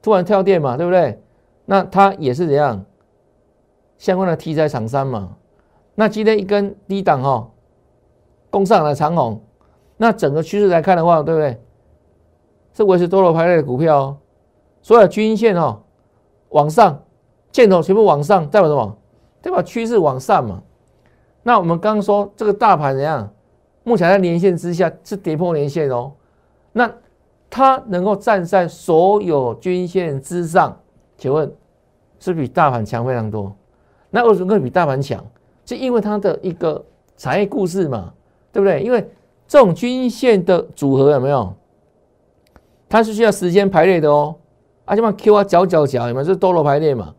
[0.00, 1.20] 突然跳电嘛，对不对？
[1.66, 2.84] 那它也是怎样
[3.98, 5.36] 相关的题材厂商嘛？
[5.94, 7.50] 那今天一根低档哈
[8.48, 9.40] 攻上了长虹，
[9.98, 11.60] 那整个趋势来看的话，对不对？
[12.72, 14.16] 是维持多头排列的股票哦，
[14.80, 15.82] 所有均线哦
[16.48, 17.02] 往上，
[17.52, 18.96] 箭头全部往上，代表什么？
[19.42, 20.62] 对吧趋势往上嘛？
[21.42, 23.30] 那我们刚说这个大盘怎样？
[23.82, 26.12] 目前在连线之下是跌破连线哦。
[26.72, 26.92] 那
[27.48, 30.78] 它能够站在所有均线之上，
[31.16, 31.50] 请问
[32.18, 33.52] 是比大盘强非常多？
[34.10, 35.24] 那为什么会比大盘强？
[35.64, 36.84] 是因为它的一个
[37.16, 38.12] 产业故事嘛，
[38.52, 38.82] 对不对？
[38.82, 39.08] 因为
[39.48, 41.54] 这种均线的组合有没有？
[42.88, 44.34] 它是需要时间排列的哦。
[44.84, 46.24] 啊，就嘛 Q 啊，角角角有没有？
[46.24, 47.14] 是多头排列嘛，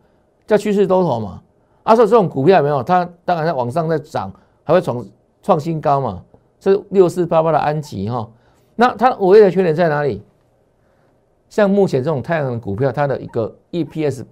[0.46, 1.42] 叫趋势多头嘛。
[1.82, 2.82] 啊，说这种股票有没有？
[2.82, 5.04] 它当然在往上在涨，还会创
[5.42, 6.22] 创新高嘛？
[6.60, 8.30] 是六四八八的安吉哈。
[8.76, 10.22] 那它唯一的缺点在哪里？
[11.48, 14.24] 像目前这种太阳能股票，它的一个 EPS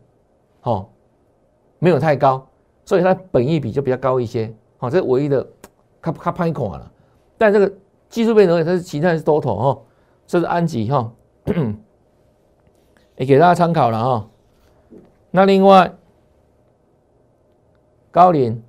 [0.63, 0.87] 哦
[1.81, 2.47] 没有太高，
[2.85, 4.55] 所以它本益比就比较高一些。
[4.79, 5.45] 好，这是唯一的，
[6.01, 6.93] 它它拍孔了。
[7.37, 7.73] 但这个
[8.09, 9.79] 技术面而言，它是其他是多头哈。
[10.27, 11.13] 这是安吉哈，
[13.17, 14.29] 也给大家参考了哈。
[15.33, 15.93] 那另外。
[18.11, 18.62] 高龄，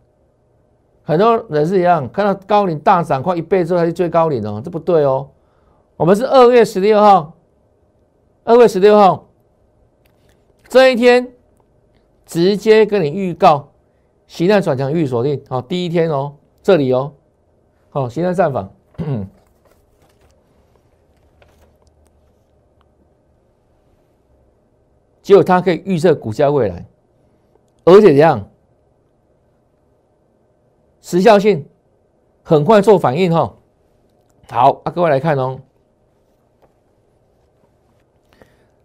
[1.03, 5.29] 很多人是一样，看到高龄大涨快一倍之后，还去追高龄哦，这不对哦。
[5.97, 7.33] 我们是二月十六号，
[8.43, 9.27] 二月十六号
[10.67, 11.31] 这一天，
[12.25, 13.71] 直接跟你预告，
[14.27, 17.13] 形态转强预锁定，好，第一天哦，这里哦，
[17.89, 18.69] 好，形态战法，
[25.21, 26.85] 只有它可以预测股价未来，
[27.85, 28.47] 而且怎样？
[31.01, 31.65] 时效性
[32.43, 33.55] 很快做反应哈，
[34.49, 35.59] 好啊，各位来看哦。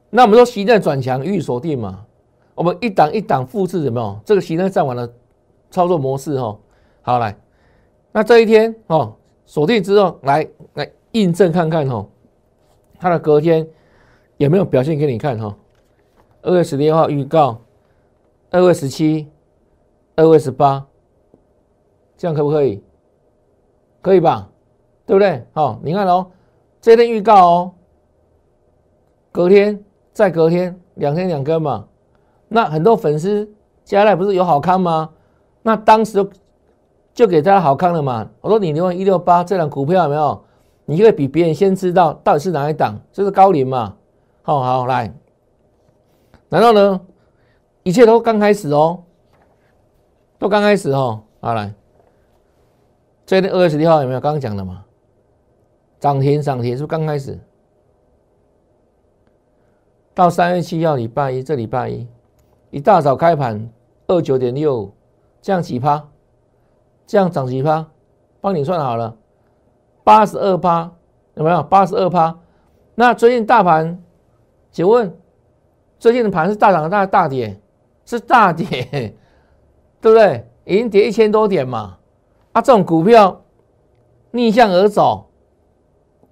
[0.09, 2.07] 那我们说形态转强预锁定嘛，
[2.55, 4.19] 我们一档一档复制有没有？
[4.25, 5.13] 这个形态战完的
[5.71, 6.59] 操作模式哈。
[7.03, 7.37] 好来，
[8.13, 12.07] 那这一天哦锁定之后来来印证看看哈，
[12.99, 13.69] 它的隔天
[14.39, 15.55] 有没有表现给你看哈？
[16.41, 17.61] 二月十六号预告，
[18.51, 19.29] 二月十七，
[20.15, 20.87] 二月十八。
[22.27, 22.83] 这样可不可以？
[24.03, 24.49] 可以吧？
[25.07, 25.47] 对不对？
[25.53, 26.27] 好，你看哦，
[26.81, 27.75] 这天预告哦，
[29.31, 31.87] 隔天再隔天，两天两根嘛。
[32.49, 33.49] 那很多粉丝
[33.85, 35.11] 加来不是有好看吗？
[35.63, 36.29] 那当时
[37.15, 38.29] 就给大家好看了嘛。
[38.41, 40.43] 我说你用一六八这档股票有没有？
[40.85, 43.95] 你就会比别人先知道到底是哪一档，就是高龄嘛。
[44.43, 45.15] 好好来，
[46.49, 47.01] 然后呢，
[47.85, 49.05] 一切都刚开始哦，
[50.41, 51.23] 都刚开始哦。
[51.39, 51.73] 好来，
[53.27, 54.21] 这天二月十六号有没有？
[54.21, 54.85] 刚刚讲的嘛，
[55.99, 57.37] 涨停涨停是不是刚开始？
[60.15, 62.07] 到三月七号礼拜一，这礼拜一
[62.71, 63.69] 一大早开盘
[64.07, 64.95] 二九点六，
[65.43, 66.09] 这样几趴？
[67.05, 67.89] 这样涨几趴？
[68.41, 69.17] 帮你算好了，
[70.05, 70.93] 八十二趴
[71.35, 71.61] 有没有？
[71.65, 72.39] 八十二趴。
[72.95, 74.01] 那最近大盘？
[74.71, 75.13] 请问，
[75.99, 77.61] 最近的盘是大涨大大跌，
[78.05, 78.67] 是大跌，
[80.01, 80.49] 对不对？
[80.65, 81.99] 已经跌一千多点嘛。
[82.57, 83.43] 啊，这种股票
[84.31, 85.27] 逆向而走，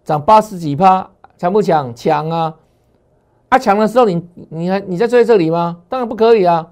[0.02, 1.94] 涨八十几趴，强不强？
[1.94, 2.54] 强啊！
[3.50, 5.82] 啊，强的时候，你你还你在追这里吗？
[5.86, 6.66] 当然不可以啊！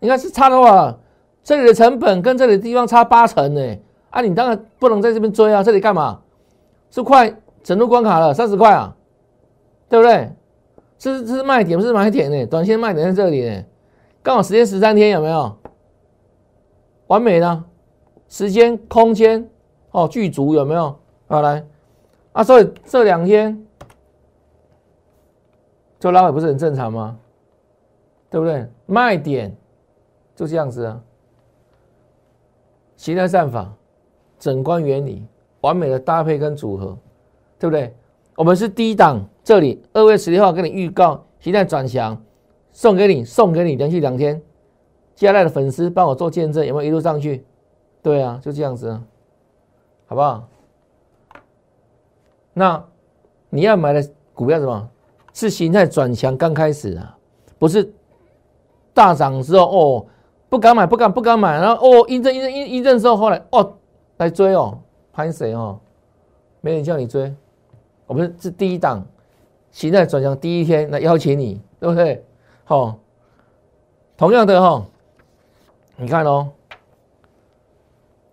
[0.00, 0.98] 你看是差的话，
[1.44, 3.76] 这里的成本跟这里的地方差八成呢。
[4.10, 5.62] 啊，你当然不能在这边追啊！
[5.62, 6.22] 这里干嘛？
[6.90, 8.96] 是快整入关卡了，三十块啊，
[9.88, 10.32] 对不对？
[10.98, 12.44] 这是这是卖点，不是买点呢。
[12.46, 13.62] 短线卖点在这里呢，
[14.24, 15.56] 刚好时间十三天，有没有？
[17.06, 17.64] 完美呢？
[18.28, 19.48] 时间、空间
[19.90, 20.96] 哦，具足有没有？
[21.28, 21.64] 好来
[22.32, 23.66] 啊，所以这两天
[25.98, 27.18] 就拉尾不是很正常吗？
[28.30, 28.66] 对不对？
[28.86, 29.56] 卖点
[30.34, 31.00] 就这样子啊，
[32.96, 33.72] 形态战法、
[34.38, 35.24] 整关原理，
[35.62, 36.98] 完美的搭配跟组合，
[37.58, 37.94] 对不对？
[38.36, 39.26] 我们是低档。
[39.42, 42.20] 这里二月十六号跟你预告，现在转强，
[42.72, 44.42] 送给你，送给你，连续两天，
[45.14, 47.44] 接下来的粉丝帮我做见证，有没有一路上去？
[48.06, 49.02] 对啊，就这样子啊，
[50.06, 50.46] 好不好？
[52.52, 52.84] 那
[53.50, 54.88] 你要买的股票什么？
[55.34, 57.18] 是形态转强刚开始啊，
[57.58, 57.92] 不是
[58.94, 60.06] 大涨之后哦，
[60.48, 63.74] 不敢买，不敢，不敢买，然后哦，一阵一阵一一阵之后，后来哦
[64.18, 64.78] 来追哦，
[65.12, 65.76] 潘谁哦？
[66.60, 67.34] 没人叫你追，
[68.06, 69.04] 我们是第一档。
[69.72, 72.24] 形态转向第一天来邀请你，对不对？
[72.66, 73.00] 好，
[74.16, 74.86] 同样的哈，
[75.96, 76.52] 你看哦，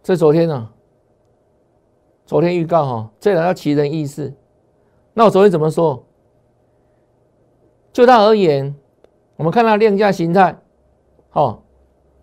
[0.04, 0.70] 这昨天呢，
[2.26, 4.34] 昨天预告哈，这两要奇人异事。
[5.14, 6.06] 那我昨天怎么说？
[7.94, 8.76] 就它而言，
[9.38, 10.58] 我们看到量价形态，
[11.32, 11.62] 哦，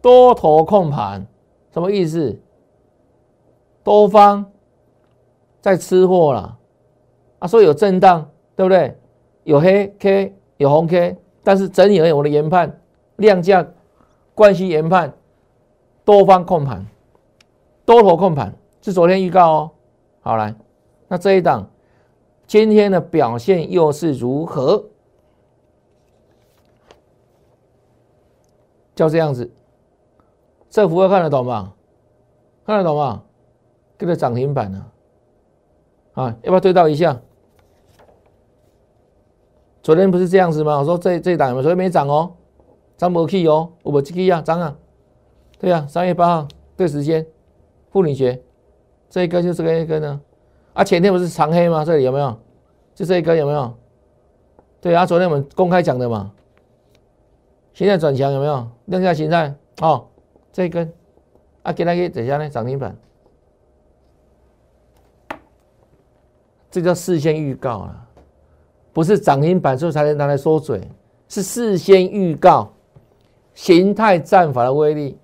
[0.03, 1.27] 多头控盘，
[1.73, 2.39] 什么意思？
[3.83, 4.53] 多方
[5.63, 6.59] 在吃货了
[7.39, 8.95] 啊，所以有震荡，对不对？
[9.45, 12.79] 有黑 K，有红 K，但是整体而言，我的研判
[13.17, 13.67] 量价
[14.35, 15.15] 关系研判
[16.05, 16.85] 多方控盘，
[17.91, 19.71] 多头控盘是昨天预告哦。
[20.21, 20.55] 好来，
[21.09, 21.69] 那这一档
[22.47, 24.85] 今天的表现又是如何？
[28.95, 29.51] 就这样子，
[30.69, 31.73] 这幅会看得懂吗？
[32.65, 33.25] 看得懂吗？
[33.99, 34.87] 跟着涨停板呢？
[36.13, 37.21] 啊，要不要对照一下？
[39.83, 40.79] 昨天不是这样子吗？
[40.79, 42.35] 我说这这档昨天没涨哦，
[42.97, 44.77] 涨不起哦，我不去啊，涨啊，
[45.59, 47.27] 对啊，三月八号对时间，
[47.91, 48.41] 妇女节，
[49.09, 50.21] 这一根就这个一根呢，
[50.73, 51.85] 啊，前天不是长黑吗？
[51.85, 52.37] 这里有没有？
[52.95, 53.75] 就这一根有没有？
[54.81, 56.33] 对啊，昨天我们公开讲的嘛，
[57.75, 58.69] 现在转强有没有？
[58.87, 60.07] 量价形态哦，
[60.53, 60.93] 这一根，
[61.63, 62.97] 啊，给它给等下呢，涨停板，
[66.71, 68.07] 这叫事先预告啊。
[68.93, 70.81] 不是涨停板之后才能拿来说嘴，
[71.29, 72.73] 是事先预告
[73.55, 75.17] 形态战法的威力，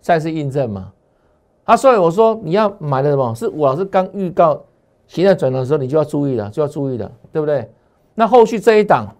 [0.00, 0.92] 再次印证嘛？
[1.66, 3.34] 啊，所以我说你要买的什么？
[3.34, 4.64] 是我老师刚预告
[5.06, 7.70] 形态转的时候，你就要注意了，就要注意了，对不对？
[8.14, 9.14] 那后续这一档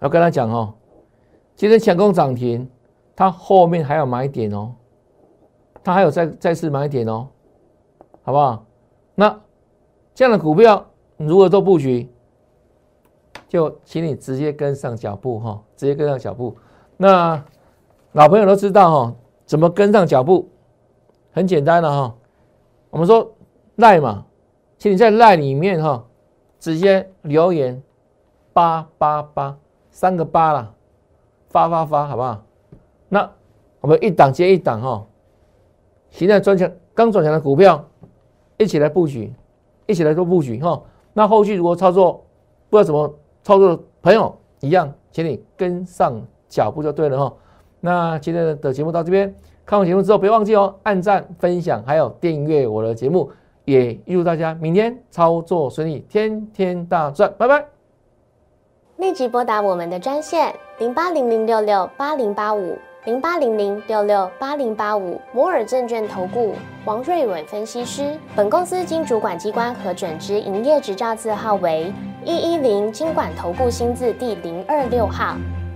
[0.00, 0.72] 要跟他讲哦，
[1.56, 2.70] 今天强攻涨停，
[3.16, 4.72] 它后面还有买点哦，
[5.82, 7.26] 它还有再再次买点哦，
[8.22, 8.64] 好不好？
[9.16, 9.40] 那
[10.14, 10.86] 这样的股票。
[11.16, 12.08] 如何做布局，
[13.48, 16.56] 就请你直接跟上脚步哈，直接跟上脚步。
[16.96, 17.44] 那
[18.12, 20.48] 老朋友都知道哈，怎么跟上脚步？
[21.38, 22.12] 很简单的哈，
[22.90, 23.32] 我们说
[23.76, 24.26] 赖嘛，
[24.76, 26.04] 请你在赖里面哈，
[26.58, 27.80] 直接留言
[28.52, 29.56] 八八八
[29.92, 30.74] 三个八啦，
[31.46, 32.42] 发发发，好不好？
[33.08, 33.30] 那
[33.80, 35.06] 我们一档接一档哈，
[36.10, 37.84] 现在转强刚转强的股票，
[38.56, 39.32] 一起来布局，
[39.86, 40.82] 一起来做布局哈。
[41.12, 42.26] 那后续如果操作
[42.68, 43.14] 不知道怎么
[43.44, 47.32] 操作的朋友，一样，请你跟上脚步就对了哈。
[47.78, 49.32] 那今天的节目到这边，
[49.68, 53.30] 看完节目之后别忘记哦，按赞、分享，还有订阅我的节目，
[53.66, 57.62] 也预祝大家明天操作顺利，天天大赚，拜拜。
[58.96, 62.78] 立即拨打我们的专线零八零零六六八零八五。
[63.04, 66.52] 零八零零六六八零八五摩尔证券投顾
[66.84, 68.18] 王瑞伟分析师。
[68.34, 71.92] 本公司经主管机关核准之营业执照字号为
[72.24, 75.36] 一一零金管投顾新字第零二六号。